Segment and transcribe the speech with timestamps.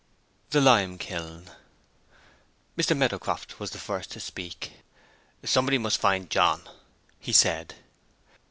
[0.49, 1.51] THE LIME KILN.
[2.75, 2.97] MR.
[2.97, 4.77] MEADOWCROFT was the first to speak.
[5.45, 6.67] "Somebody must find John,"
[7.19, 7.75] he said.